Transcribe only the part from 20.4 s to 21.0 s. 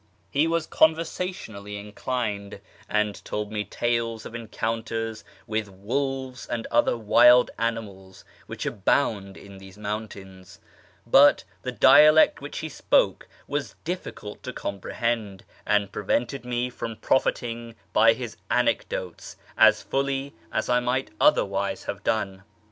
as I